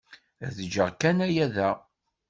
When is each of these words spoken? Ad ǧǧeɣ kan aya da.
Ad 0.45 0.55
ǧǧeɣ 0.67 0.89
kan 1.01 1.17
aya 1.25 1.45
da. 1.55 1.69